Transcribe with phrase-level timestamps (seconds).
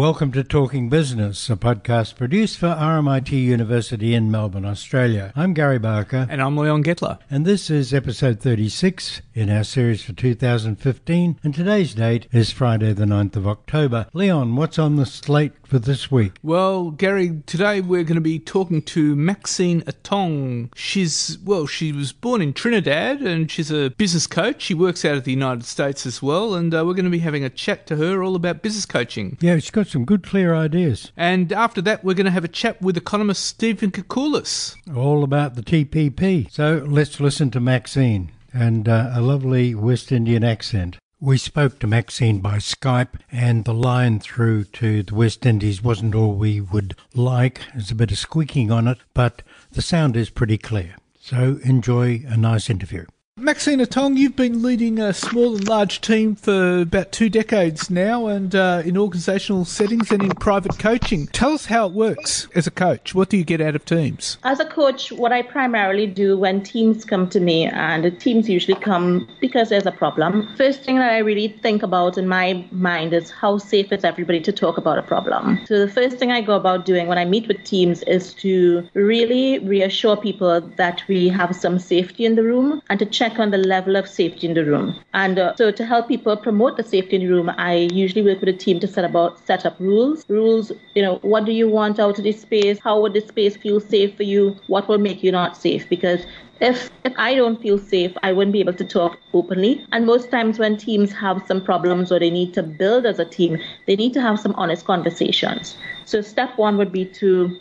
[0.00, 5.30] Welcome to Talking Business, a podcast produced for RMIT University in Melbourne, Australia.
[5.36, 6.26] I'm Gary Barker.
[6.30, 7.18] And I'm Leon Gettler.
[7.30, 11.38] And this is episode 36 in our series for 2015.
[11.44, 14.06] And today's date is Friday, the 9th of October.
[14.14, 16.32] Leon, what's on the slate for this week?
[16.42, 20.70] Well, Gary, today we're going to be talking to Maxine Attong.
[20.74, 24.62] She's, well, she was born in Trinidad and she's a business coach.
[24.62, 26.54] She works out of the United States as well.
[26.54, 29.38] And uh, we're going to be having a chat to her all about business coaching.
[29.40, 31.12] Yeah, she's got some good, clear ideas.
[31.16, 34.74] And after that, we're going to have a chat with economist Stephen Koukoulas.
[34.94, 36.50] All about the TPP.
[36.50, 40.98] So let's listen to Maxine and uh, a lovely West Indian accent.
[41.22, 46.14] We spoke to Maxine by Skype, and the line through to the West Indies wasn't
[46.14, 47.60] all we would like.
[47.74, 50.96] There's a bit of squeaking on it, but the sound is pretty clear.
[51.20, 53.04] So enjoy a nice interview.
[53.40, 58.26] Maxine Tong, you've been leading a small and large team for about two decades now
[58.26, 61.26] and uh, in organisational settings and in private coaching.
[61.28, 63.14] Tell us how it works as a coach.
[63.14, 64.36] What do you get out of teams?
[64.44, 68.46] As a coach, what I primarily do when teams come to me, and the teams
[68.46, 72.62] usually come because there's a problem, first thing that I really think about in my
[72.70, 75.58] mind is how safe is everybody to talk about a problem.
[75.64, 78.86] So the first thing I go about doing when I meet with teams is to
[78.92, 83.38] really reassure people that we have some safety in the room and to check check
[83.38, 84.98] on the level of safety in the room.
[85.14, 88.40] And uh, so to help people promote the safety in the room, I usually work
[88.40, 90.24] with a team to set about set up rules.
[90.28, 92.78] Rules, you know, what do you want out of this space?
[92.82, 94.56] How would this space feel safe for you?
[94.66, 95.88] What will make you not safe?
[95.88, 96.24] Because
[96.60, 99.84] if if I don't feel safe, I wouldn't be able to talk openly.
[99.92, 103.24] And most times when teams have some problems or they need to build as a
[103.24, 105.76] team, they need to have some honest conversations.
[106.04, 107.58] So step one would be to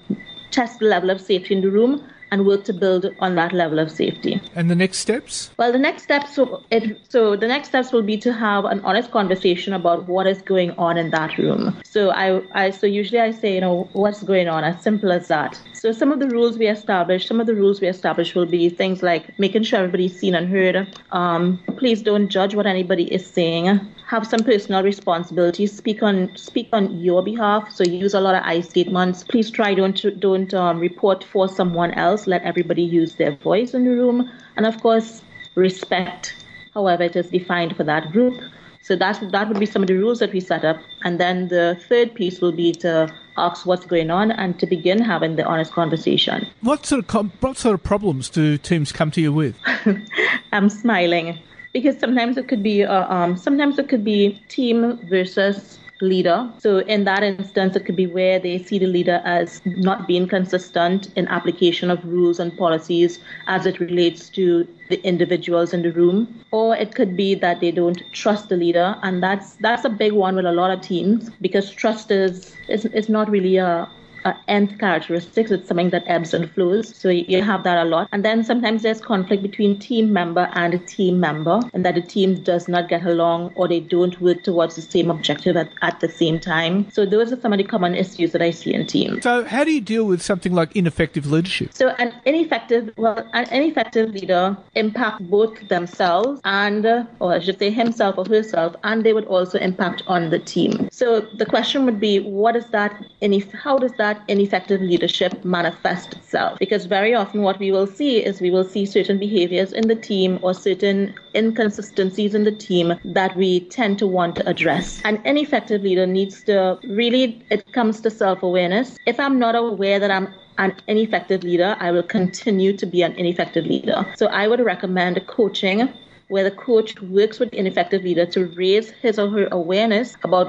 [0.51, 3.79] test the level of safety in the room and work to build on that level
[3.79, 4.41] of safety.
[4.55, 5.51] And the next steps?
[5.57, 8.79] Well, the next steps so, it, so the next steps will be to have an
[8.81, 11.75] honest conversation about what is going on in that room.
[11.83, 15.27] So I, I so usually I say, you know, what's going on, as simple as
[15.27, 15.59] that.
[15.73, 18.69] So some of the rules we establish, some of the rules we establish will be
[18.69, 20.87] things like making sure everybody's seen and heard.
[21.11, 23.79] Um, please don't judge what anybody is saying.
[24.09, 25.67] Have some personal responsibility.
[25.67, 27.71] Speak on speak on your behalf.
[27.71, 29.23] So use a lot of I statements.
[29.23, 33.73] Please try don't don't um, report for someone else else, let everybody use their voice
[33.73, 35.21] in the room, and of course,
[35.55, 36.35] respect
[36.73, 38.35] however it is defined for that group.
[38.81, 41.49] So that that would be some of the rules that we set up, and then
[41.49, 45.45] the third piece will be to ask what's going on and to begin having the
[45.45, 46.47] honest conversation.
[46.61, 49.55] What sort of com- what sort of problems do teams come to you with?
[50.51, 51.37] I'm smiling
[51.73, 56.49] because sometimes it could be uh, um, sometimes it could be team versus leader.
[56.59, 60.27] So in that instance, it could be where they see the leader as not being
[60.27, 65.91] consistent in application of rules and policies as it relates to the individuals in the
[65.91, 66.43] room.
[66.51, 68.95] Or it could be that they don't trust the leader.
[69.03, 72.85] And that's that's a big one with a lot of teams because trust is is,
[72.85, 73.89] is not really a,
[74.25, 75.51] uh, nth characteristics.
[75.51, 76.95] It's something that ebbs and flows.
[76.95, 78.09] So you have that a lot.
[78.11, 82.01] And then sometimes there's conflict between team member and a team member, and that the
[82.01, 85.99] team does not get along or they don't work towards the same objective at, at
[85.99, 86.89] the same time.
[86.91, 89.23] So those are some of the common issues that I see in teams.
[89.23, 91.73] So how do you deal with something like ineffective leadership?
[91.73, 97.59] So an ineffective, well, an ineffective leader impact both themselves and, uh, or I should
[97.59, 100.89] say himself or herself, and they would also impact on the team.
[100.91, 103.05] So the question would be, what is that?
[103.21, 106.57] Any, how does that that ineffective leadership manifest itself.
[106.57, 109.95] Because very often what we will see is we will see certain behaviors in the
[109.95, 115.01] team or certain inconsistencies in the team that we tend to want to address.
[115.05, 118.97] An ineffective leader needs to really, it comes to self awareness.
[119.05, 123.13] If I'm not aware that I'm an ineffective leader, I will continue to be an
[123.13, 124.05] ineffective leader.
[124.17, 125.87] So I would recommend coaching
[126.29, 130.47] where the coach works with the ineffective leader to raise his or her awareness about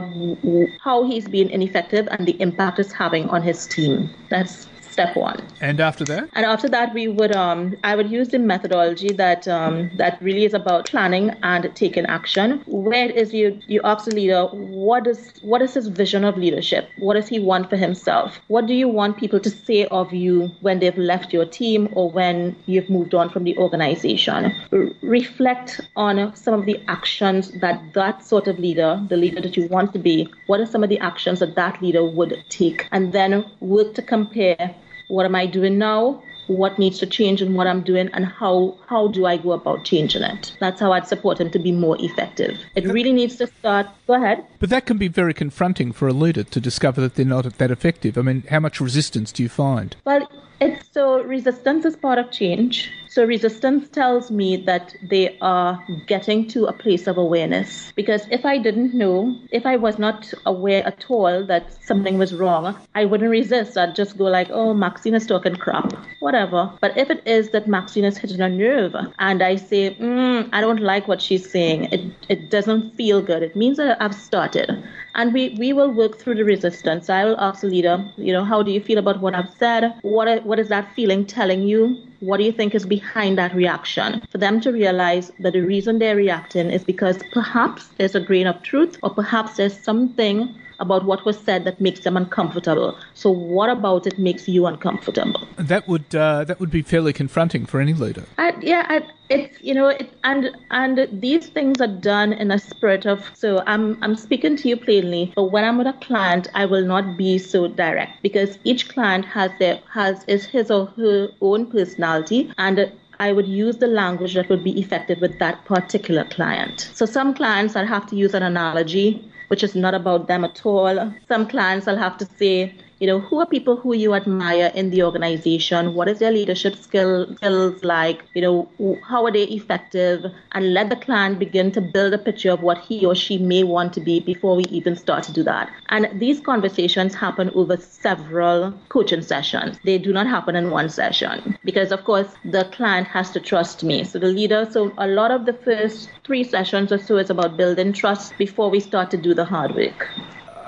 [0.83, 4.09] how he's being ineffective and the impact it's having on his team.
[4.29, 4.67] That's
[5.01, 5.41] step one.
[5.61, 6.29] And after that?
[6.35, 10.45] And after that, we would um, I would use the methodology that um, that really
[10.45, 12.63] is about planning and taking action.
[12.67, 16.89] Where is you you ask the leader what is what is his vision of leadership?
[16.99, 18.41] What does he want for himself?
[18.49, 22.11] What do you want people to say of you when they've left your team or
[22.11, 24.53] when you've moved on from the organization?
[24.73, 29.57] R- reflect on some of the actions that that sort of leader, the leader that
[29.57, 32.87] you want to be, what are some of the actions that that leader would take,
[32.93, 34.75] and then work to compare
[35.11, 36.23] what am I doing now?
[36.47, 39.85] What needs to change in what I'm doing, and how how do I go about
[39.85, 40.57] changing it?
[40.59, 42.59] That's how I'd support him to be more effective.
[42.75, 43.87] It really needs to start.
[44.09, 44.45] Go ahead.
[44.59, 47.71] But that can be very confronting for a leader to discover that they're not that
[47.71, 48.19] effective.
[48.19, 49.95] I mean, how much resistance do you find?
[50.05, 50.29] Well,
[50.61, 52.91] it's so resistance is part of change.
[53.09, 57.93] So resistance tells me that they are getting to a place of awareness.
[57.97, 62.33] Because if I didn't know, if I was not aware at all that something was
[62.33, 63.77] wrong, I wouldn't resist.
[63.77, 66.73] I'd just go like, oh, Maxine is talking crap, whatever.
[66.81, 70.61] But if it is that Maxine is hitting a nerve and I say, mm, I
[70.61, 74.85] don't like what she's saying, it, it doesn't feel good, it means that I've started.
[75.15, 77.11] And we, we will work through the resistance.
[77.11, 79.95] I will ask the leader, you know, how do you feel about what I've said?
[80.03, 81.97] What, what is that feeling telling you?
[82.19, 84.21] What do you think is behind that reaction?
[84.33, 88.49] For them to realize that the reason they're reacting is because perhaps there's a grain
[88.49, 92.99] of truth, or perhaps there's something about what was said that makes them uncomfortable.
[93.15, 95.47] So, what about it makes you uncomfortable?
[95.57, 98.25] That would uh, that would be fairly confronting for any leader.
[98.39, 102.59] I, yeah, I, it's you know, it, and and these things are done in a
[102.59, 103.31] spirit of.
[103.35, 106.85] So I'm I'm speaking to you plainly, but when I'm with a client, I will
[106.85, 111.71] not be so direct because each client has their has is his or her own
[111.71, 112.91] personality and
[113.21, 116.89] I would use the language that would be effective with that particular client.
[116.95, 120.65] So some clients I have to use an analogy which is not about them at
[120.65, 121.13] all.
[121.29, 124.91] Some clients I'll have to say, you know, who are people who you admire in
[124.91, 125.95] the organization?
[125.95, 128.23] What is their leadership skill, skills like?
[128.35, 130.27] You know, how are they effective?
[130.53, 133.65] And let the client begin to build a picture of what he or she may
[133.65, 135.71] want to be before we even start to do that.
[135.89, 139.79] And these conversations happen over several coaching sessions.
[139.83, 143.83] They do not happen in one session because, of course, the client has to trust
[143.83, 144.05] me.
[144.05, 147.57] So the leader, so a lot of the first three sessions or so is about
[147.57, 150.07] building trust before we start to do the hard work.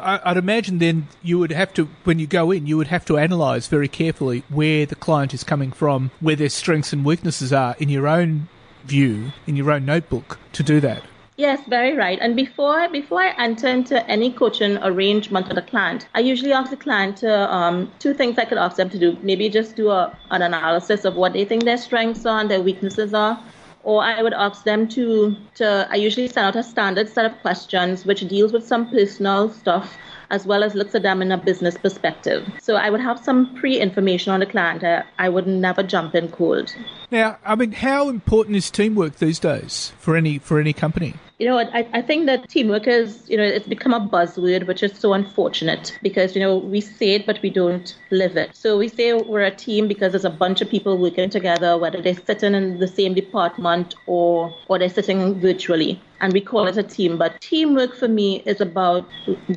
[0.02, 3.16] I'd imagine then you would have to, when you go in, you would have to
[3.16, 7.76] analyse very carefully where the client is coming from, where their strengths and weaknesses are
[7.78, 8.48] in your own
[8.84, 11.02] view, in your own notebook, to do that.
[11.36, 12.18] Yes, very right.
[12.20, 16.70] And before before I enter into any coaching arrangement with a client, I usually ask
[16.70, 19.16] the client to um, two things I could ask them to do.
[19.22, 22.60] Maybe just do a, an analysis of what they think their strengths are and their
[22.60, 23.42] weaknesses are,
[23.84, 27.40] or I would ask them to, to I usually send out a standard set of
[27.40, 29.96] questions which deals with some personal stuff
[30.32, 32.50] as well as looks at them in a business perspective.
[32.60, 34.82] So I would have some pre-information on the client.
[34.82, 36.74] I, I would never jump in cold.
[37.10, 41.14] Now, I mean, how important is teamwork these days for any for any company?
[41.38, 44.82] You know, I, I think that teamwork is, you know, it's become a buzzword, which
[44.82, 48.54] is so unfortunate because, you know, we say it, but we don't live it.
[48.54, 52.00] So we say we're a team because there's a bunch of people working together, whether
[52.00, 56.78] they're sitting in the same department or, or they're sitting virtually and we call it
[56.78, 57.18] a team.
[57.18, 59.06] But teamwork for me is about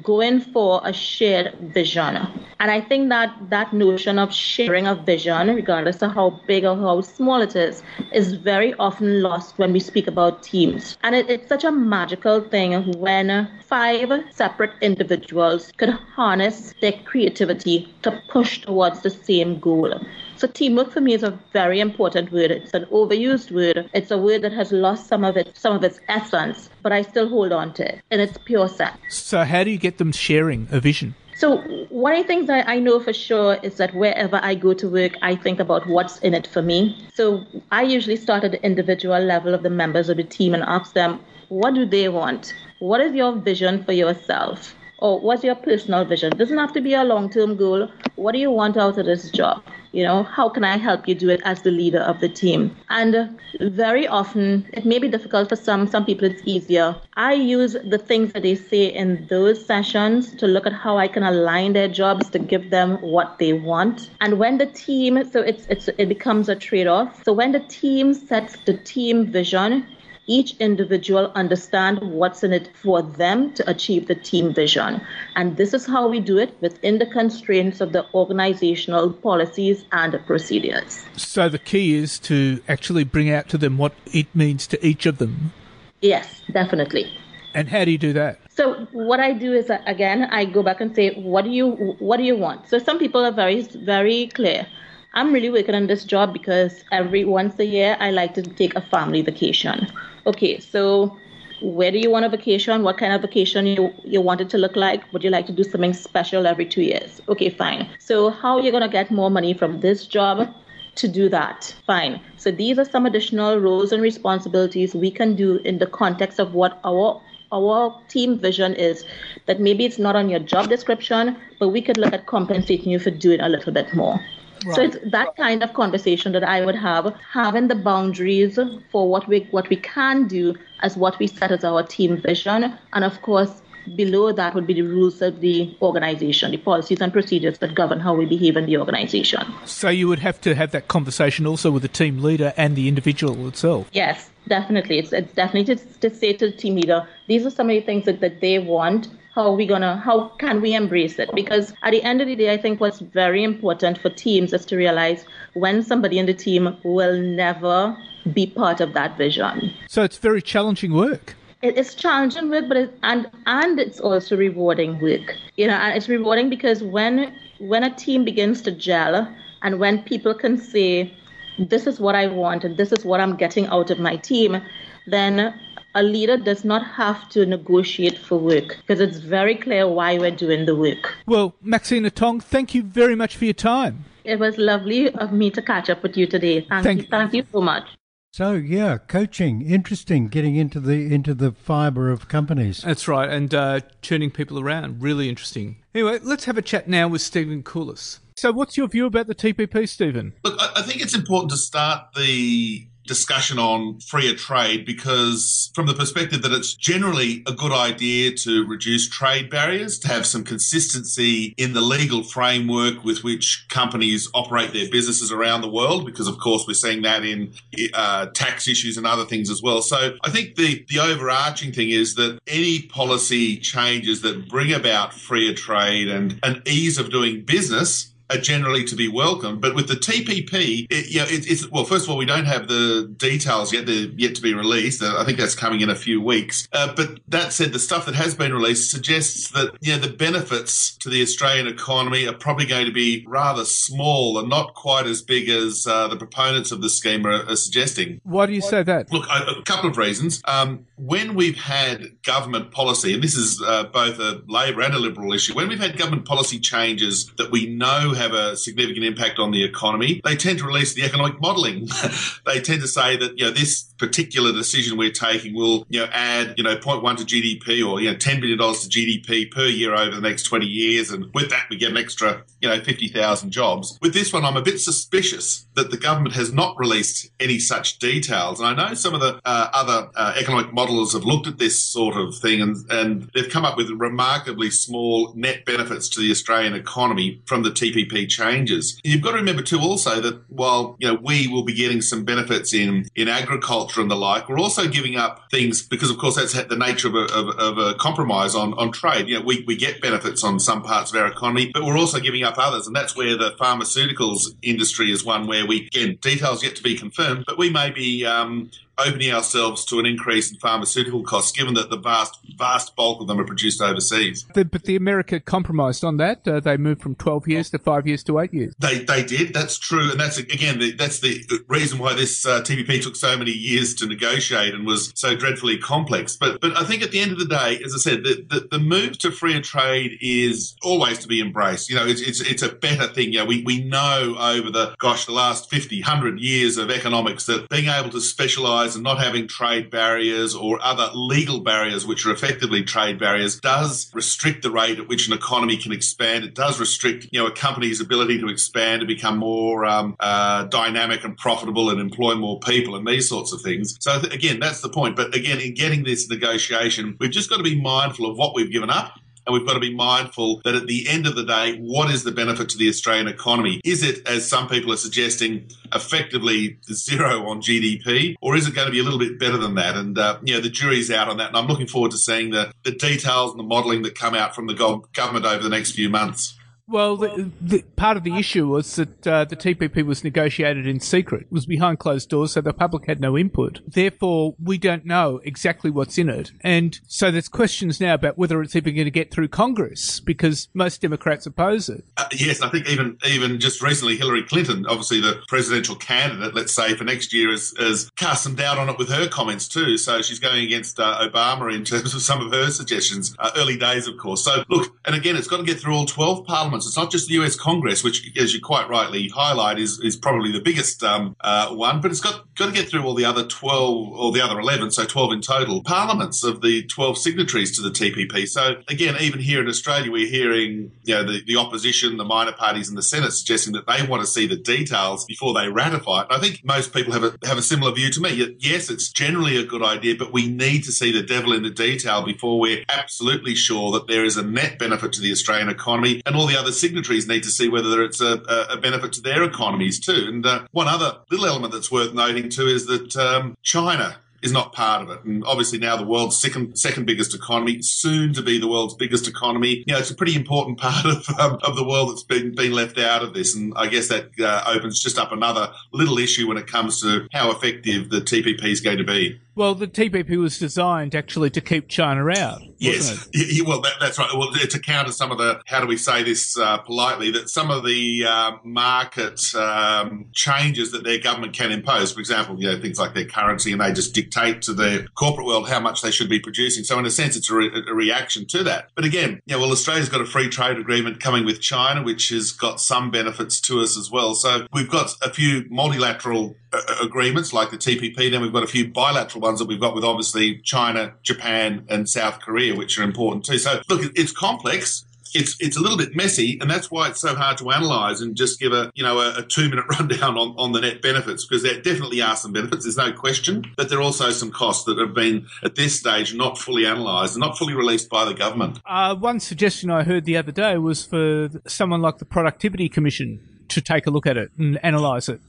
[0.03, 2.17] going for a shared vision.
[2.59, 6.75] And I think that that notion of sharing a vision, regardless of how big or
[6.75, 10.97] how small it is, is very often lost when we speak about teams.
[11.03, 17.93] And it, it's such a magical thing when five separate individuals could harness their creativity
[18.01, 19.93] to push towards the same goal.
[20.37, 22.51] So teamwork for me is a very important word.
[22.51, 23.89] It's an overused word.
[23.93, 27.01] It's a word that has lost some of its some of its essence, but I
[27.01, 28.97] still hold on to it And its pure sense.
[29.09, 31.15] So how do you get them sharing a vision?
[31.35, 31.57] So
[31.89, 34.87] one of the things that I know for sure is that wherever I go to
[34.87, 37.05] work, I think about what's in it for me.
[37.13, 40.63] So I usually start at the individual level of the members of the team and
[40.63, 41.19] ask them,
[41.49, 42.53] what do they want?
[42.79, 44.75] What is your vision for yourself?
[45.05, 46.33] Or what's your personal vision?
[46.33, 47.87] It doesn't have to be a long term goal.
[48.15, 49.61] What do you want out of this job?
[49.91, 52.75] You know, how can I help you do it as the leader of the team?
[52.89, 56.95] And very often, it may be difficult for some, some people it's easier.
[57.15, 61.07] I use the things that they say in those sessions to look at how I
[61.07, 64.09] can align their jobs to give them what they want.
[64.21, 67.23] And when the team, so it's, it's it becomes a trade off.
[67.23, 69.85] So when the team sets the team vision,
[70.27, 75.01] each individual understand what's in it for them to achieve the team vision.
[75.35, 80.19] And this is how we do it within the constraints of the organizational policies and
[80.25, 81.05] procedures.
[81.15, 85.05] So the key is to actually bring out to them what it means to each
[85.05, 85.53] of them.
[86.01, 87.11] Yes, definitely.
[87.53, 88.39] And how do you do that?
[88.49, 92.17] So what I do is again I go back and say what do you what
[92.17, 92.67] do you want?
[92.67, 94.67] So some people are very very clear.
[95.15, 98.75] I'm really working on this job because every once a year I like to take
[98.75, 99.87] a family vacation
[100.25, 101.17] okay, so
[101.61, 102.83] where do you want a vacation?
[102.83, 105.01] What kind of vacation you, you want it to look like?
[105.13, 107.21] Would you like to do something special every two years?
[107.29, 107.87] Okay, fine.
[107.99, 110.53] So how are you to get more money from this job
[110.95, 111.75] to do that?
[111.87, 112.21] Fine.
[112.37, 116.53] So these are some additional roles and responsibilities we can do in the context of
[116.53, 119.05] what our our team vision is
[119.45, 122.99] that maybe it's not on your job description, but we could look at compensating you
[122.99, 124.19] for doing a little bit more.
[124.65, 124.75] Right.
[124.75, 128.59] So it's that kind of conversation that I would have, having the boundaries
[128.91, 132.73] for what we what we can do as what we set as our team vision,
[132.93, 133.61] and of course
[133.95, 137.99] below that would be the rules of the organization, the policies and procedures that govern
[137.99, 139.45] how we behave in the organization.
[139.65, 142.87] So you would have to have that conversation also with the team leader and the
[142.87, 143.87] individual itself.
[143.93, 144.99] Yes, definitely.
[144.99, 147.81] It's, it's definitely to, to say to the team leader, these are some of the
[147.81, 151.29] things that, that they want how are we gonna how can we embrace it?
[151.35, 154.65] Because at the end of the day i think what's very important for teams is
[154.65, 157.95] to realize when somebody in the team will never
[158.33, 159.71] be part of that vision.
[159.87, 161.35] So it's very challenging work.
[161.61, 165.35] It's challenging work but it, and and it's also rewarding work.
[165.57, 169.27] You know and it's rewarding because when when a team begins to gel
[169.63, 171.13] and when people can say
[171.57, 174.61] this is what i want and this is what i'm getting out of my team
[175.07, 175.53] then
[175.95, 180.29] a leader does not have to negotiate for work because it's very clear why we're
[180.29, 181.15] doing the work.
[181.25, 184.05] Well, Maxine Attong, thank you very much for your time.
[184.25, 186.61] It was lovely of me to catch up with you today.
[186.61, 187.87] Thank, thank you, thank you so much.
[188.33, 192.81] So yeah, coaching, interesting, getting into the into the fibre of companies.
[192.81, 195.77] That's right, and uh, turning people around, really interesting.
[195.93, 198.19] Anyway, let's have a chat now with Stephen Koukoulas.
[198.35, 200.33] So, what's your view about the TPP, Stephen?
[200.43, 205.93] Look, I think it's important to start the discussion on freer trade because, from the
[205.93, 211.53] perspective that it's generally a good idea to reduce trade barriers, to have some consistency
[211.57, 216.37] in the legal framework with which companies operate their businesses around the world, because of
[216.39, 217.53] course we're seeing that in
[217.93, 219.81] uh, tax issues and other things as well.
[219.81, 225.13] So I think the, the overarching thing is that any policy changes that bring about
[225.13, 229.61] freer trade and an ease of doing business are generally to be welcomed.
[229.61, 231.85] But with the TPP, it, you know, it, it's well.
[231.85, 235.03] First of all, we don't have the details yet; they're yet to be released.
[235.03, 236.67] I think that's coming in a few weeks.
[236.73, 240.13] Uh, but that said, the stuff that has been released suggests that you know the
[240.13, 245.05] benefits to the Australian economy are probably going to be rather small and not quite
[245.05, 248.19] as big as uh, the proponents of the scheme are, are, suggesting.
[248.23, 249.11] Why do you say that?
[249.11, 250.41] Look, a, a couple of reasons.
[250.45, 254.99] Um, when we've had government policy, and this is uh, both a Labor and a
[254.99, 259.39] Liberal issue, when we've had government policy changes that we know have a significant impact
[259.39, 261.87] on the economy, they tend to release the economic modelling.
[262.45, 266.09] they tend to say that you know this particular decision we're taking will you know
[266.11, 269.65] add you know 0.1 to GDP or you know 10 billion dollars to GDP per
[269.65, 272.79] year over the next 20 years, and with that we get an extra you know
[272.81, 273.97] 50,000 jobs.
[274.01, 277.99] With this one, I'm a bit suspicious that the government has not released any such
[277.99, 281.57] details, and I know some of the uh, other uh, economic modelers have looked at
[281.57, 286.19] this sort of thing and and they've come up with remarkably small net benefits to
[286.19, 288.99] the Australian economy from the TPP GDP changes.
[289.03, 292.23] You've got to remember too also that while you know we will be getting some
[292.23, 296.35] benefits in in agriculture and the like, we're also giving up things because of course
[296.35, 299.27] that's the nature of a, of, of a compromise on, on trade.
[299.27, 302.19] You know, we, we get benefits on some parts of our economy, but we're also
[302.19, 306.63] giving up others, and that's where the pharmaceuticals industry is one where we again details
[306.63, 310.57] yet to be confirmed, but we may be um, opening ourselves to an increase in
[310.59, 314.45] pharmaceutical costs, given that the vast, vast bulk of them are produced overseas.
[314.53, 316.47] The, but the America compromised on that.
[316.47, 318.73] Uh, they moved from 12 years to five years to eight years.
[318.79, 319.53] They, they did.
[319.53, 320.11] That's true.
[320.11, 323.93] And that's, again, the, that's the reason why this uh, TPP took so many years
[323.95, 326.37] to negotiate and was so dreadfully complex.
[326.37, 328.67] But, but I think at the end of the day, as I said, the, the,
[328.71, 331.89] the move to freer trade is always to be embraced.
[331.89, 333.33] You know, it's, it's, it's a better thing.
[333.33, 337.45] You know, we, we know over the, gosh, the last 50, 100 years of economics
[337.45, 342.25] that being able to specialize and not having trade barriers or other legal barriers, which
[342.25, 346.43] are effectively trade barriers, does restrict the rate at which an economy can expand.
[346.43, 350.65] It does restrict, you know, a company's ability to expand and become more um, uh,
[350.65, 353.97] dynamic and profitable and employ more people and these sorts of things.
[354.01, 355.15] So th- again, that's the point.
[355.15, 358.71] But again, in getting this negotiation, we've just got to be mindful of what we've
[358.71, 361.77] given up and we've got to be mindful that at the end of the day,
[361.77, 363.81] what is the benefit to the Australian economy?
[363.83, 368.87] Is it, as some people are suggesting, effectively zero on GDP, or is it going
[368.87, 369.95] to be a little bit better than that?
[369.95, 371.49] And, uh, you know, the jury's out on that.
[371.49, 374.55] And I'm looking forward to seeing the, the details and the modelling that come out
[374.55, 374.73] from the
[375.13, 376.57] government over the next few months.
[376.87, 380.99] Well, the, the, part of the issue was that uh, the TPP was negotiated in
[380.99, 381.43] secret.
[381.43, 383.81] It was behind closed doors, so the public had no input.
[383.87, 386.51] Therefore, we don't know exactly what's in it.
[386.61, 390.67] And so there's questions now about whether it's even going to get through Congress because
[390.75, 392.05] most Democrats oppose it.
[392.17, 396.73] Uh, yes, I think even even just recently, Hillary Clinton, obviously the presidential candidate, let's
[396.73, 399.97] say for next year, has, has cast some doubt on it with her comments too.
[399.97, 403.35] So she's going against uh, Obama in terms of some of her suggestions.
[403.39, 404.43] Uh, early days, of course.
[404.43, 406.87] So look, and again, it's got to get through all 12 parliaments parliaments.
[406.87, 410.51] It's not just the US Congress, which, as you quite rightly highlight, is, is probably
[410.51, 413.45] the biggest um, uh, one, but it's got, got to get through all the other
[413.45, 417.81] 12 or the other 11, so 12 in total, parliaments of the 12 signatories to
[417.81, 418.47] the TPP.
[418.47, 422.53] So again, even here in Australia, we're hearing you know, the, the opposition, the minor
[422.53, 426.21] parties in the Senate suggesting that they want to see the details before they ratify
[426.21, 426.27] it.
[426.29, 428.55] And I think most people have a, have a similar view to me.
[428.59, 431.69] Yes, it's generally a good idea, but we need to see the devil in the
[431.69, 436.21] detail before we're absolutely sure that there is a net benefit to the Australian economy.
[436.25, 439.43] And all the other signatories need to see whether it's a, a benefit to their
[439.43, 440.25] economies too.
[440.27, 444.51] And uh, one other little element that's worth noting too is that um, China is
[444.51, 445.23] not part of it.
[445.23, 449.27] And obviously now the world's second second biggest economy, soon to be the world's biggest
[449.27, 449.83] economy.
[449.85, 452.71] You know, it's a pretty important part of um, of the world that's been been
[452.71, 453.55] left out of this.
[453.55, 457.27] And I guess that uh, opens just up another little issue when it comes to
[457.31, 459.39] how effective the TPP is going to be.
[459.55, 462.61] Well, the TPP was designed actually to keep China out.
[462.77, 463.29] Yes,
[463.65, 464.29] well, that, that's right.
[464.33, 467.49] Well, it's to counter some of the, how do we say this uh, politely, that
[467.49, 472.69] some of the uh, market um, changes that their government can impose, for example, you
[472.69, 476.01] know, things like their currency, and they just dictate to the corporate world how much
[476.01, 476.83] they should be producing.
[476.83, 478.89] So, in a sense, it's a, re- a reaction to that.
[478.95, 482.51] But again, yeah, well, Australia's got a free trade agreement coming with China, which has
[482.51, 484.35] got some benefits to us as well.
[484.35, 488.29] So, we've got a few multilateral uh, agreements like the TPP.
[488.29, 492.09] Then we've got a few bilateral ones that we've got with obviously China, Japan, and
[492.09, 493.57] South Korea, which are important too.
[493.57, 495.05] So look, it's complex.
[495.35, 498.35] It's, it's a little bit messy, and that's why it's so hard to analyse and
[498.35, 501.45] just give a you know a, a two minute rundown on, on the net benefits
[501.45, 502.83] because there definitely are some benefits.
[502.85, 506.33] There's no question, but there are also some costs that have been at this stage
[506.33, 508.79] not fully analysed and not fully released by the government.
[508.85, 513.39] Uh, one suggestion I heard the other day was for someone like the Productivity Commission
[513.67, 515.41] to take a look at it and analyse it.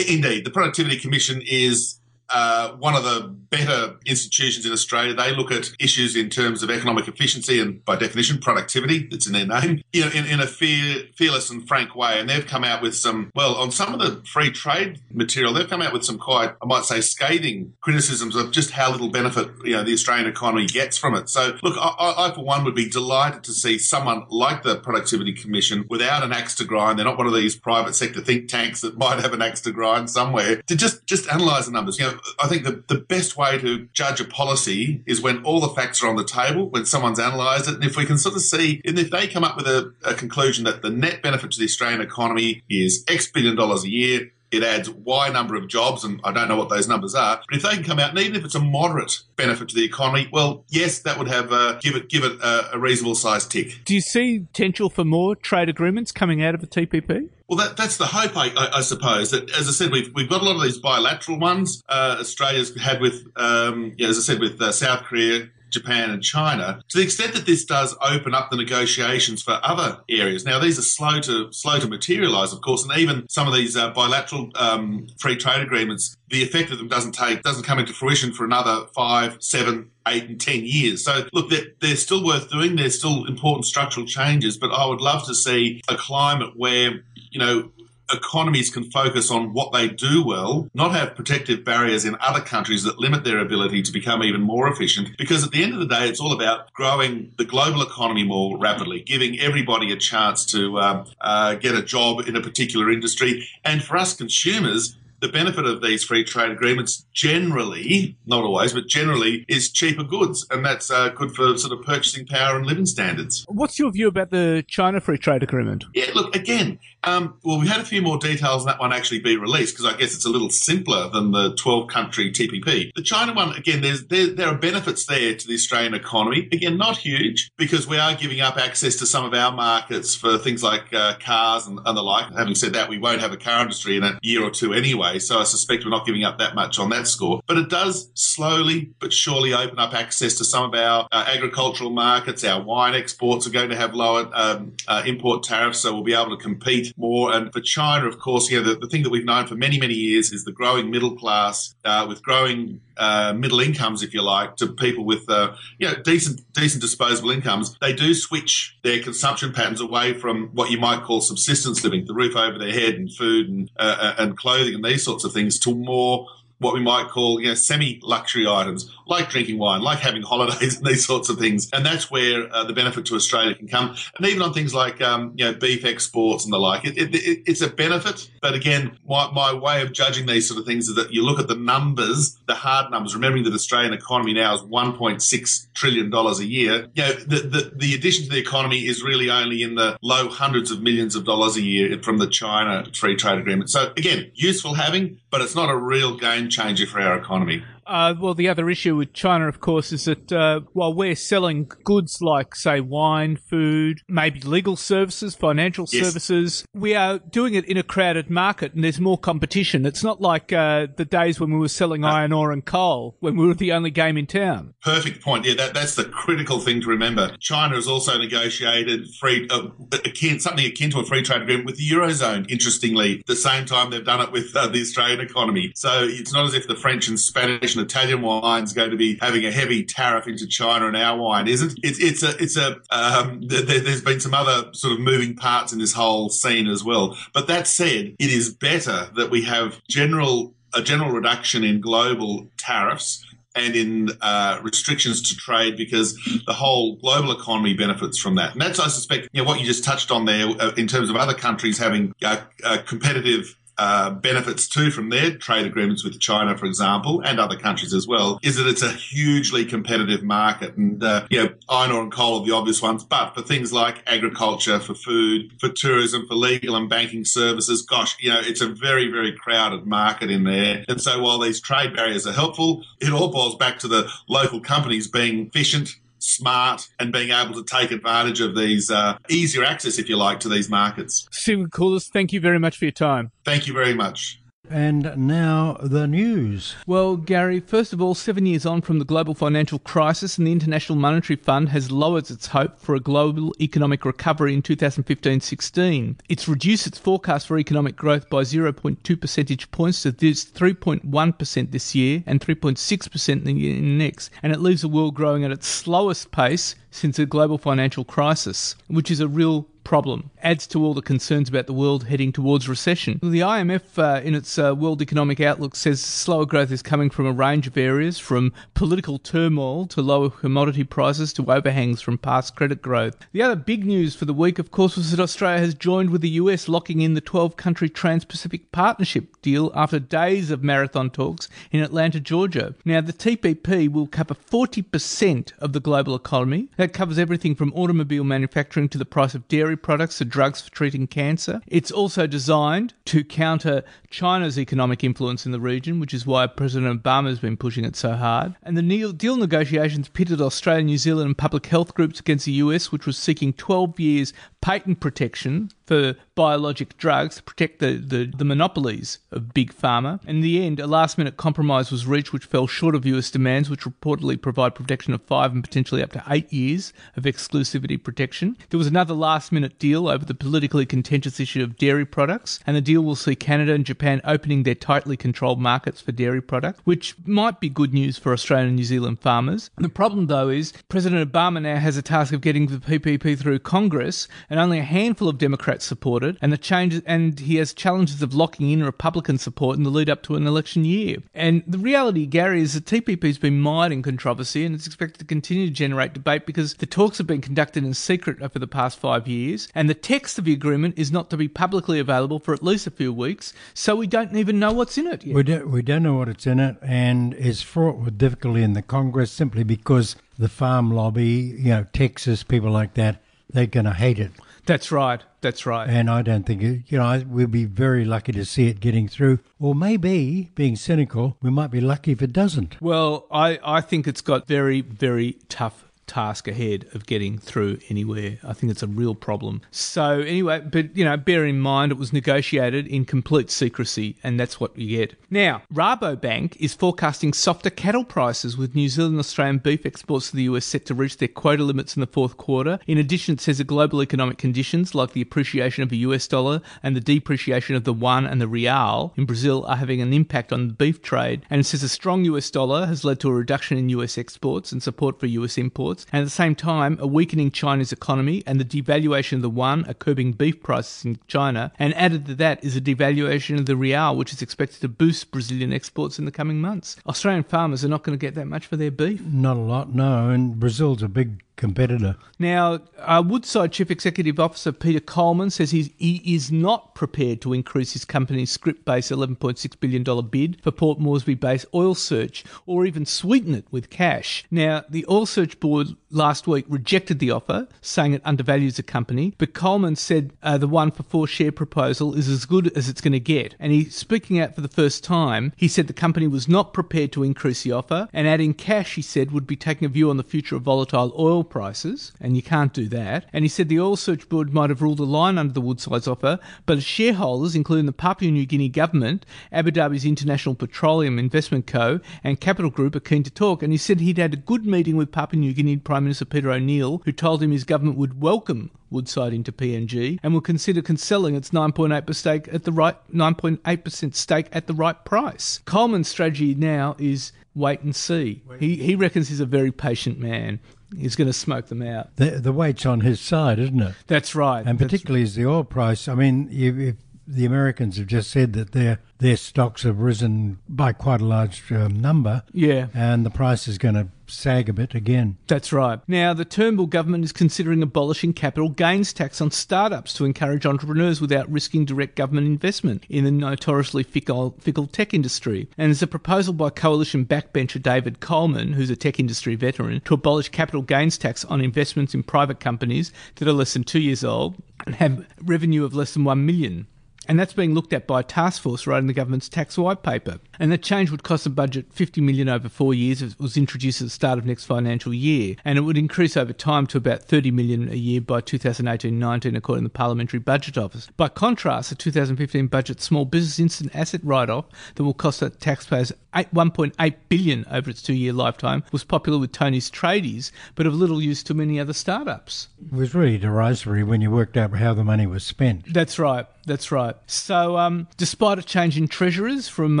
[0.08, 1.98] Indeed, the Productivity Commission is
[2.30, 5.14] uh, one of the better institutions in Australia.
[5.14, 9.06] They look at issues in terms of economic efficiency and, by definition, productivity.
[9.10, 9.82] That's in their name.
[9.92, 12.18] You know, in, in a fear, fearless and frank way.
[12.18, 15.68] And they've come out with some, well, on some of the free trade material, they've
[15.68, 19.48] come out with some quite, I might say, scathing criticisms of just how little benefit
[19.64, 21.28] you know the Australian economy gets from it.
[21.28, 25.32] So, look, I, I for one would be delighted to see someone like the Productivity
[25.32, 26.98] Commission without an axe to grind.
[26.98, 29.72] They're not one of these private sector think tanks that might have an axe to
[29.72, 31.98] grind somewhere to just just analyse the numbers.
[31.98, 35.60] You know, I think the, the best way to judge a policy is when all
[35.60, 37.74] the facts are on the table, when someone's analysed it.
[37.74, 40.14] And if we can sort of see, and if they come up with a, a
[40.14, 44.30] conclusion that the net benefit to the Australian economy is X billion dollars a year,
[44.50, 47.40] it adds Y number of jobs, and I don't know what those numbers are.
[47.48, 49.84] But if they can come out, and even if it's a moderate benefit to the
[49.84, 53.50] economy, well, yes, that would have uh, give it give it a, a reasonable sized
[53.50, 53.80] tick.
[53.84, 57.28] Do you see potential for more trade agreements coming out of the TPP?
[57.48, 59.30] Well, that, that's the hope, I, I, I, suppose.
[59.30, 61.82] That, as I said, we've, we've got a lot of these bilateral ones.
[61.88, 66.22] Uh, Australia's had with, um, yeah, as I said, with uh, South Korea, Japan and
[66.22, 70.44] China, to the extent that this does open up the negotiations for other areas.
[70.44, 73.76] Now, these are slow to slow to materialise, of course, and even some of these
[73.76, 77.92] uh, bilateral um, free trade agreements, the effect of them doesn't take doesn't come into
[77.92, 81.04] fruition for another five, seven, eight, and ten years.
[81.04, 82.76] So, look, they're, they're still worth doing.
[82.76, 87.40] They're still important structural changes, but I would love to see a climate where you
[87.40, 87.70] know
[88.12, 92.84] economies can focus on what they do well, not have protective barriers in other countries
[92.84, 95.10] that limit their ability to become even more efficient.
[95.18, 98.58] Because at the end of the day, it's all about growing the global economy more
[98.58, 103.48] rapidly, giving everybody a chance to um, uh, get a job in a particular industry.
[103.64, 108.86] And for us consumers, the benefit of these free trade agreements generally, not always, but
[108.86, 112.86] generally, is cheaper goods, and that's uh, good for sort of purchasing power and living
[112.86, 113.44] standards.
[113.48, 115.84] What's your view about the China free trade agreement?
[115.94, 119.20] Yeah, look, again, um, well, we had a few more details on that one actually
[119.20, 122.90] be released because I guess it's a little simpler than the 12 country TPP.
[122.94, 126.48] The China one, again, there's, there, there are benefits there to the Australian economy.
[126.52, 130.38] Again, not huge because we are giving up access to some of our markets for
[130.38, 132.32] things like uh, cars and, and the like.
[132.34, 134.96] Having said that, we won't have a car industry in a year or two anyway
[134.96, 137.40] anyway, so I suspect we're not giving up that much on that score.
[137.46, 141.90] But it does slowly but surely open up access to some of our uh, agricultural
[141.90, 142.44] markets.
[142.44, 146.14] Our wine exports are going to have lower um, uh, import tariffs, so we'll be
[146.14, 147.32] able to compete more.
[147.32, 149.78] And for China, of course, you know, the, the thing that we've known for many,
[149.78, 154.22] many years is the growing middle class uh, with growing uh, middle incomes, if you
[154.22, 159.02] like, to people with uh, you know decent decent disposable incomes, they do switch their
[159.02, 162.94] consumption patterns away from what you might call subsistence living, the roof over their head
[162.94, 166.26] and food and uh, uh and clothing and these sorts of things, to more
[166.58, 170.86] what we might call you know semi-luxury items, like drinking wine, like having holidays, and
[170.86, 171.68] these sorts of things.
[171.72, 173.94] And that's where uh, the benefit to Australia can come.
[174.16, 177.14] And even on things like um, you know beef exports and the like, it, it,
[177.14, 178.30] it, it's a benefit.
[178.40, 181.38] But again, my, my way of judging these sort of things is that you look
[181.38, 186.40] at the numbers, the hard numbers, remembering that Australian economy now is 1.6 trillion dollars
[186.40, 186.88] a year.
[186.94, 190.28] You know, the, the the addition to the economy is really only in the low
[190.28, 193.70] hundreds of millions of dollars a year from the China free trade agreement.
[193.70, 197.62] So again, useful having, but it's not a real game changer for our economy.
[197.86, 201.70] Uh, well, the other issue with China, of course, is that uh, while we're selling
[201.84, 206.04] goods like, say, wine, food, maybe legal services, financial yes.
[206.04, 209.86] services, we are doing it in a crowded market and there's more competition.
[209.86, 213.16] It's not like uh, the days when we were selling uh, iron ore and coal,
[213.20, 214.74] when we were the only game in town.
[214.82, 215.44] Perfect point.
[215.44, 217.36] Yeah, that, that's the critical thing to remember.
[217.38, 219.68] China has also negotiated free, uh,
[220.04, 223.90] akin, something akin to a free trade agreement with the Eurozone, interestingly, the same time
[223.90, 225.72] they've done it with uh, the Australian economy.
[225.76, 229.18] So it's not as if the French and Spanish and Italian wine's going to be
[229.20, 231.78] having a heavy tariff into China and our wine isn't.
[231.82, 235.72] It's it's a it's a um, th- there's been some other sort of moving parts
[235.72, 237.16] in this whole scene as well.
[237.32, 242.48] But that said, it is better that we have general a general reduction in global
[242.58, 243.24] tariffs
[243.56, 246.14] and in uh, restrictions to trade because
[246.46, 248.52] the whole global economy benefits from that.
[248.52, 251.08] And that's, I suspect, you know, what you just touched on there uh, in terms
[251.08, 252.42] of other countries having uh,
[252.86, 257.92] competitive uh, benefits too from their trade agreements with China, for example, and other countries
[257.92, 260.76] as well, is that it's a hugely competitive market.
[260.76, 263.72] And, uh, you know, iron ore and coal are the obvious ones, but for things
[263.72, 268.60] like agriculture, for food, for tourism, for legal and banking services, gosh, you know, it's
[268.60, 270.84] a very, very crowded market in there.
[270.88, 274.60] And so while these trade barriers are helpful, it all boils back to the local
[274.60, 279.98] companies being efficient, smart and being able to take advantage of these uh, easier access,
[279.98, 281.28] if you like, to these markets.
[281.30, 283.30] Stephen Koukoulas, thank you very much for your time.
[283.44, 284.40] Thank you very much.
[284.70, 286.74] And now the news.
[286.86, 290.52] Well, Gary, first of all, seven years on from the global financial crisis, and the
[290.52, 296.16] International Monetary Fund has lowered its hope for a global economic recovery in 2015 16.
[296.28, 301.94] It's reduced its forecast for economic growth by 0.2 percentage points to this 3.1% this
[301.94, 306.32] year and 3.6% the year next, and it leaves the world growing at its slowest
[306.32, 310.30] pace since the global financial crisis, which is a real problem.
[310.46, 313.18] Adds to all the concerns about the world heading towards recession.
[313.20, 317.26] The IMF, uh, in its uh, World Economic Outlook, says slower growth is coming from
[317.26, 322.54] a range of areas, from political turmoil to lower commodity prices to overhangs from past
[322.54, 323.16] credit growth.
[323.32, 326.20] The other big news for the week, of course, was that Australia has joined with
[326.20, 331.10] the US, locking in the 12 country Trans Pacific Partnership deal after days of marathon
[331.10, 332.76] talks in Atlanta, Georgia.
[332.84, 336.68] Now, the TPP will cover 40% of the global economy.
[336.76, 340.70] That covers everything from automobile manufacturing to the price of dairy products to drugs for
[340.70, 341.62] treating cancer.
[341.66, 347.02] It's also designed to counter China's economic influence in the region, which is why President
[347.02, 348.54] Obama has been pushing it so hard.
[348.62, 352.92] And the deal negotiations pitted Australia, New Zealand, and public health groups against the US,
[352.92, 358.44] which was seeking 12 years patent protection for biologic drugs to protect the, the, the,
[358.44, 360.22] monopolies of big pharma.
[360.26, 363.70] In the end, a last minute compromise was reached which fell short of US demands,
[363.70, 368.56] which reportedly provide protection of five and potentially up to eight years of exclusivity protection.
[368.70, 372.76] There was another last minute deal over the politically contentious issue of dairy products, and
[372.76, 376.80] the deal will see Canada and Japan opening their tightly controlled markets for dairy products,
[376.84, 379.70] which might be good news for Australian and New Zealand farmers.
[379.78, 383.60] The problem, though, is President Obama now has a task of getting the TPP through
[383.60, 387.72] Congress, and only a handful of Democrats support it, and the changes, and he has
[387.72, 391.18] challenges of locking in Republican support in the lead up to an election year.
[391.34, 395.18] And the reality, Gary, is that TPP has been mired in controversy, and it's expected
[395.18, 398.66] to continue to generate debate because the talks have been conducted in secret over the
[398.66, 402.38] past five years, and the text of the agreement is not to be publicly available
[402.38, 405.34] for at least a few weeks, so we don't even know what's in it yet.
[405.34, 408.72] We don't, we don't know what it's in it, and it's fraught with difficulty in
[408.72, 413.86] the Congress simply because the farm lobby, you know, Texas, people like that, they're going
[413.86, 414.32] to hate it.
[414.66, 415.22] That's right.
[415.46, 415.88] That's right.
[415.88, 419.06] And I don't think, it, you know, we'll be very lucky to see it getting
[419.06, 419.38] through.
[419.60, 422.82] Or maybe, being cynical, we might be lucky if it doesn't.
[422.82, 428.38] Well, I, I think it's got very, very tough task ahead of getting through anywhere.
[428.42, 429.62] I think it's a real problem.
[429.70, 434.38] So anyway, but you know, bear in mind it was negotiated in complete secrecy, and
[434.38, 435.18] that's what you get.
[435.30, 440.36] Now, Rabobank is forecasting softer cattle prices with New Zealand and Australian beef exports to
[440.36, 442.78] the US set to reach their quota limits in the fourth quarter.
[442.86, 446.62] In addition, it says that global economic conditions like the appreciation of the US dollar
[446.82, 450.52] and the depreciation of the yuan and the real in Brazil are having an impact
[450.52, 451.42] on the beef trade.
[451.50, 454.72] And it says a strong US dollar has led to a reduction in US exports
[454.72, 458.60] and support for US imports and at the same time, a weakening Chinese economy and
[458.60, 461.72] the devaluation of the yuan are curbing beef prices in China.
[461.78, 465.30] And added to that is a devaluation of the real, which is expected to boost
[465.30, 466.96] Brazilian exports in the coming months.
[467.06, 469.22] Australian farmers are not going to get that much for their beef.
[469.22, 470.30] Not a lot, no.
[470.30, 472.16] And Brazil's a big competitor.
[472.38, 477.94] Now, uh, Woodside Chief Executive Officer Peter Coleman says he is not prepared to increase
[477.94, 483.06] his company's scrip based $11.6 billion bid for Port Moresby based Oil Search or even
[483.06, 484.44] sweeten it with cash.
[484.50, 489.34] Now, the Oil Search Board last week rejected the offer, saying it undervalues the company,
[489.38, 493.00] but Coleman said uh, the one for four share proposal is as good as it's
[493.00, 493.54] going to get.
[493.58, 497.12] And he, speaking out for the first time, he said the company was not prepared
[497.12, 500.16] to increase the offer, and adding cash, he said, would be taking a view on
[500.16, 503.26] the future of volatile oil prices, and you can't do that.
[503.32, 506.06] And he said the Oil Search Board might have ruled a line under the Woodside's
[506.08, 511.66] offer, but its shareholders, including the Papua New Guinea government, Abu Dhabi's International Petroleum Investment
[511.66, 513.62] Co., and Capital Group are keen to talk.
[513.62, 516.50] And he said he'd had a good meeting with Papua New Guinea Prime Minister Peter
[516.50, 521.34] O'Neill, who told him his government would welcome Woodside into PNG and will consider selling
[521.34, 525.60] its 9.8% stake at the right 9.8% stake at the right price.
[525.64, 528.42] Coleman's strategy now is wait and see.
[528.60, 530.60] He he reckons he's a very patient man.
[530.96, 532.14] He's going to smoke them out.
[532.16, 533.94] The, the weight's on his side, isn't it?
[534.06, 534.64] That's right.
[534.64, 536.06] And That's particularly as the oil price.
[536.08, 536.96] I mean, if, if
[537.26, 541.72] the Americans have just said that their their stocks have risen by quite a large
[541.72, 542.42] um, number.
[542.52, 542.88] Yeah.
[542.94, 545.36] And the price is going to sag a bit again.
[545.46, 546.00] That's right.
[546.08, 551.20] Now, the Turnbull government is considering abolishing capital gains tax on startups to encourage entrepreneurs
[551.20, 555.68] without risking direct government investment in the notoriously fickle, fickle tech industry.
[555.78, 560.14] And there's a proposal by coalition backbencher David Coleman, who's a tech industry veteran, to
[560.14, 564.24] abolish capital gains tax on investments in private companies that are less than two years
[564.24, 566.86] old and have revenue of less than one million.
[567.28, 570.38] And that's being looked at by a task force writing the government's tax white paper.
[570.58, 573.22] And that change would cost the budget 50 million over four years.
[573.22, 576.36] If it was introduced at the start of next financial year, and it would increase
[576.36, 580.78] over time to about 30 million a year by 2018-19, according to the Parliamentary Budget
[580.78, 581.08] Office.
[581.16, 586.12] By contrast, the 2015 budget small business instant asset write-off that will cost taxpayers
[586.44, 591.42] 1.8 billion over its two-year lifetime was popular with Tony's tradies, but of little use
[591.44, 592.68] to many other startups.
[592.84, 595.92] It was really derisory when you worked out how the money was spent.
[595.92, 596.46] That's right.
[596.66, 597.14] That's right.
[597.26, 600.00] So, um, despite a change in treasurers from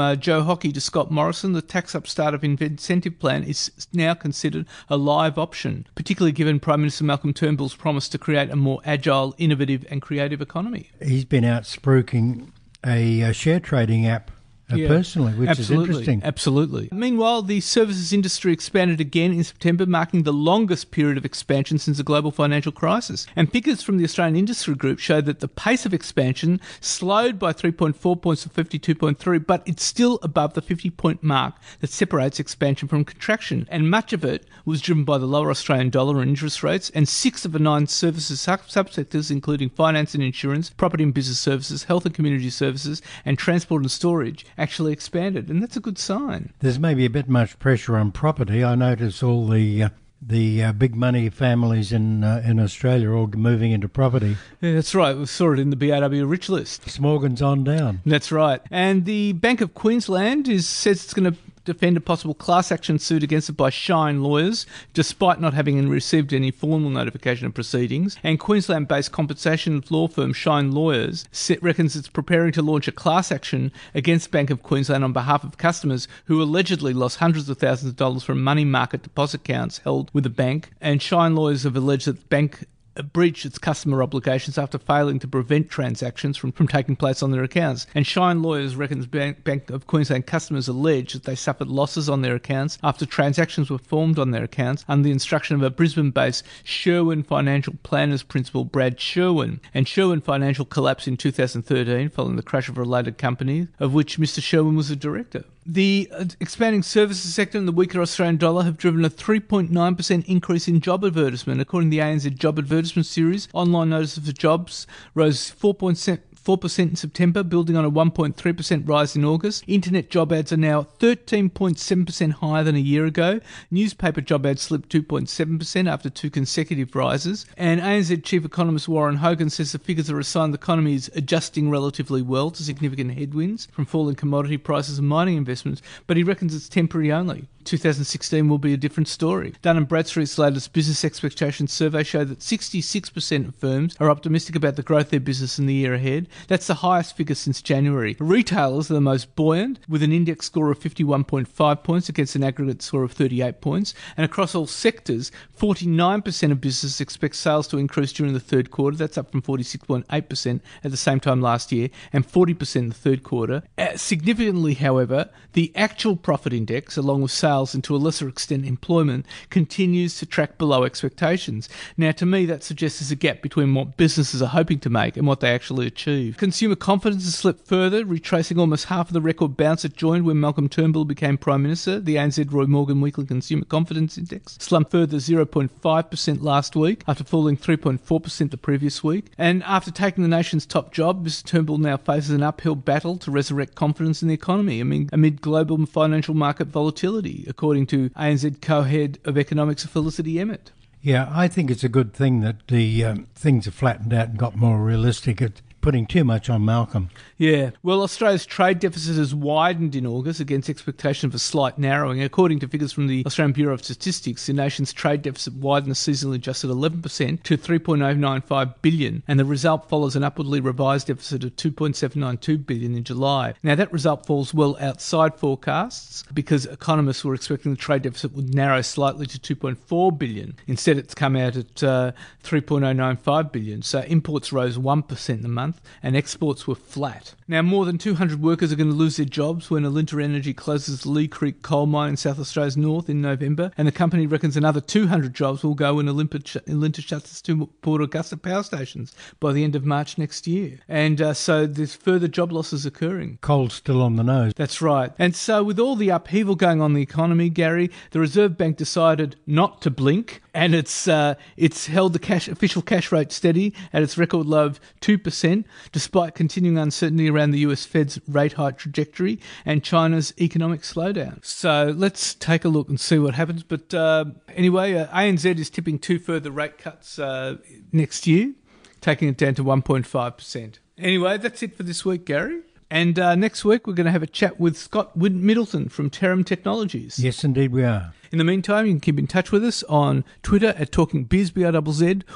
[0.00, 4.66] uh, Joe Hockey to Scott Morrison, the tax up startup incentive plan is now considered
[4.90, 9.34] a live option, particularly given Prime Minister Malcolm Turnbull's promise to create a more agile,
[9.38, 10.90] innovative, and creative economy.
[11.00, 12.48] He's been out spruiking
[12.84, 14.32] a, a share trading app
[14.70, 16.22] Uh, yeah, personally, which absolutely, is interesting.
[16.24, 16.88] Absolutely.
[16.90, 21.98] Meanwhile, the services industry expanded again in September, marking the longest period of expansion since
[21.98, 23.26] the global financial crisis.
[23.36, 27.52] And figures from the Australian Industry Group show that the pace of expansion slowed by
[27.52, 32.88] 3.4 points to 52.3, but it's still above the 50 point mark that separates expansion
[32.88, 33.68] from contraction.
[33.70, 36.90] And much of it was driven by the lower Australian dollar and interest rates.
[36.90, 41.84] And six of the nine services subsectors, including finance and insurance, property and business services,
[41.84, 46.52] health and community services, and transport and storage, actually expanded, and that's a good sign.
[46.60, 48.64] There's maybe a bit much pressure on property.
[48.64, 49.88] I notice all the uh,
[50.20, 54.36] the uh, big money families in uh, in Australia are all moving into property.
[54.60, 55.16] Yeah, that's right.
[55.16, 56.82] We saw it in the BRW rich list.
[56.86, 58.00] Smorgons on down.
[58.06, 58.60] That's right.
[58.70, 62.98] And the Bank of Queensland is says it's going to defend a possible class action
[62.98, 68.16] suit against it by Shine lawyers, despite not having received any formal notification of proceedings.
[68.22, 71.28] And Queensland based compensation law firm Shine Lawyers
[71.60, 75.58] reckons it's preparing to launch a class action against Bank of Queensland on behalf of
[75.58, 80.10] customers who allegedly lost hundreds of thousands of dollars from money market deposit accounts held
[80.14, 80.70] with the bank.
[80.80, 82.64] And Shine Lawyers have alleged that the bank
[83.02, 87.42] breached its customer obligations after failing to prevent transactions from, from taking place on their
[87.42, 87.86] accounts.
[87.94, 92.22] And Shine Lawyers reckons Bank, Bank of Queensland customers allege that they suffered losses on
[92.22, 96.44] their accounts after transactions were formed on their accounts under the instruction of a Brisbane-based
[96.64, 99.60] Sherwin Financial Planners principal Brad Sherwin.
[99.74, 104.18] And Sherwin Financial collapsed in 2013 following the crash of a related company, of which
[104.18, 104.42] Mr.
[104.42, 105.44] Sherwin was a director.
[105.68, 110.68] The uh, expanding services sector and the weaker Australian dollar have driven a 3.9% increase
[110.68, 111.60] in job advertisement.
[111.60, 116.94] According to the ANZ Job Advertisement Series, online notices for jobs rose 4.7 4% in
[116.94, 119.64] September, building on a 1.3% rise in August.
[119.66, 123.40] Internet job ads are now 13.7% higher than a year ago.
[123.68, 127.46] Newspaper job ads slipped 2.7% after two consecutive rises.
[127.56, 131.10] And ANZ Chief Economist Warren Hogan says the figures are a sign the economy is
[131.16, 136.22] adjusting relatively well to significant headwinds from falling commodity prices and mining investments, but he
[136.22, 137.48] reckons it's temporary only.
[137.66, 139.52] 2016 will be a different story.
[139.60, 144.76] Dun & Bradstreet's latest business expectations survey showed that 66% of firms are optimistic about
[144.76, 148.16] the growth of their business in the year ahead, That's the highest figure since January.
[148.18, 152.82] Retailers are the most buoyant, with an index score of 51.5 points against an aggregate
[152.82, 153.94] score of 38 points.
[154.16, 158.96] And across all sectors, 49% of businesses expect sales to increase during the third quarter.
[158.96, 163.22] That's up from 46.8% at the same time last year, and 40% in the third
[163.22, 163.62] quarter.
[163.78, 168.66] Uh, significantly, however, the actual profit index, along with sales and to a lesser extent
[168.66, 171.68] employment, continues to track below expectations.
[171.96, 175.16] Now, to me, that suggests there's a gap between what businesses are hoping to make
[175.16, 176.25] and what they actually achieve.
[176.32, 180.40] Consumer confidence has slipped further, retracing almost half of the record bounce it joined when
[180.40, 181.98] Malcolm Turnbull became Prime Minister.
[181.98, 187.56] The ANZ Roy Morgan Weekly Consumer Confidence Index slumped further 0.5% last week after falling
[187.56, 189.26] 3.4% the previous week.
[189.38, 193.30] And after taking the nation's top job, Mr Turnbull now faces an uphill battle to
[193.30, 199.18] resurrect confidence in the economy amid, amid global financial market volatility, according to ANZ co-head
[199.24, 200.72] of economics Felicity Emmett.
[201.02, 204.38] Yeah, I think it's a good thing that the um, things have flattened out and
[204.38, 205.40] got more realistic.
[205.40, 207.08] It, putting too much on Malcolm.
[207.38, 207.70] Yeah.
[207.80, 212.20] Well, Australia's trade deficit has widened in August against expectation of a slight narrowing.
[212.20, 216.34] According to figures from the Australian Bureau of Statistics, the nation's trade deficit widened seasonally
[216.34, 222.66] adjusted 11% to 3.095 billion, and the result follows an upwardly revised deficit of 2.792
[222.66, 223.54] billion in July.
[223.62, 228.52] Now, that result falls well outside forecasts because economists were expecting the trade deficit would
[228.52, 230.56] narrow slightly to 2.4 billion.
[230.66, 232.10] Instead, it's come out at uh,
[232.42, 233.82] 3.095 billion.
[233.82, 237.34] So imports rose 1% in the month month, and exports were flat.
[237.48, 241.02] Now, more than 200 workers are going to lose their jobs when Alinta Energy closes
[241.02, 244.56] the Leigh Creek coal mine in South Australia's north in November, and the company reckons
[244.56, 249.52] another 200 jobs will go when Alinta, shuts its two Port Augusta power stations by
[249.52, 250.78] the end of March next year.
[250.88, 253.38] And uh, so there's further job losses occurring.
[253.40, 254.52] Coal's still on the nose.
[254.56, 255.12] That's right.
[255.18, 258.76] And so, with all the upheaval going on in the economy, Gary, the Reserve Bank
[258.76, 263.74] decided not to blink and it's uh, it's held the cash official cash rate steady
[263.92, 267.84] at its record low of two percent, despite continuing uncertainty around the U.S.
[267.84, 271.44] Fed's rate hike trajectory and China's economic slowdown.
[271.44, 273.62] So let's take a look and see what happens.
[273.62, 277.58] But uh, anyway, uh, ANZ is tipping two further rate cuts uh,
[277.92, 278.54] next year,
[279.02, 280.80] taking it down to one point five percent.
[280.96, 282.62] Anyway, that's it for this week, Gary.
[282.90, 286.46] And uh, next week, we're going to have a chat with Scott Middleton from Terem
[286.46, 287.18] Technologies.
[287.18, 288.14] Yes, indeed, we are.
[288.36, 291.24] In the meantime, you can keep in touch with us on Twitter at Talking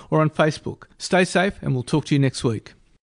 [0.09, 0.85] or on Facebook.
[0.97, 2.73] Stay safe, and we'll talk to you next week.